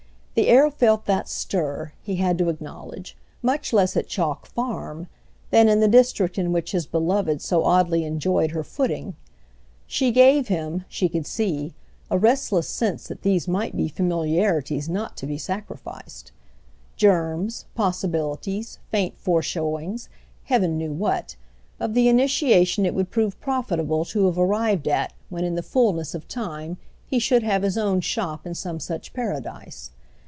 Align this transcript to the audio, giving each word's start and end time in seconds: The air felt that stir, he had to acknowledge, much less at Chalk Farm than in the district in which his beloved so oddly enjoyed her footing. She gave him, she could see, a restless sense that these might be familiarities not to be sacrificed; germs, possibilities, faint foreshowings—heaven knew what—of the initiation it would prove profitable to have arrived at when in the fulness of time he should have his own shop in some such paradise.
The 0.33 0.47
air 0.47 0.71
felt 0.71 1.05
that 1.05 1.27
stir, 1.27 1.91
he 2.01 2.15
had 2.15 2.37
to 2.37 2.47
acknowledge, 2.47 3.17
much 3.43 3.73
less 3.73 3.97
at 3.97 4.07
Chalk 4.07 4.45
Farm 4.45 5.07
than 5.49 5.67
in 5.67 5.81
the 5.81 5.89
district 5.89 6.37
in 6.37 6.53
which 6.53 6.71
his 6.71 6.85
beloved 6.87 7.41
so 7.41 7.65
oddly 7.65 8.05
enjoyed 8.05 8.51
her 8.51 8.63
footing. 8.63 9.17
She 9.85 10.09
gave 10.13 10.47
him, 10.47 10.85
she 10.87 11.09
could 11.09 11.27
see, 11.27 11.73
a 12.09 12.17
restless 12.17 12.67
sense 12.69 13.09
that 13.09 13.23
these 13.23 13.45
might 13.49 13.75
be 13.75 13.89
familiarities 13.89 14.87
not 14.87 15.17
to 15.17 15.27
be 15.27 15.37
sacrificed; 15.37 16.31
germs, 16.95 17.65
possibilities, 17.75 18.79
faint 18.89 19.17
foreshowings—heaven 19.21 20.77
knew 20.77 20.93
what—of 20.93 21.93
the 21.93 22.07
initiation 22.07 22.85
it 22.85 22.95
would 22.95 23.11
prove 23.11 23.39
profitable 23.41 24.05
to 24.05 24.27
have 24.27 24.39
arrived 24.39 24.87
at 24.87 25.11
when 25.29 25.43
in 25.43 25.55
the 25.55 25.61
fulness 25.61 26.15
of 26.15 26.25
time 26.29 26.77
he 27.05 27.19
should 27.19 27.43
have 27.43 27.63
his 27.63 27.77
own 27.77 27.99
shop 27.99 28.47
in 28.47 28.55
some 28.55 28.79
such 28.79 29.11
paradise. 29.13 29.91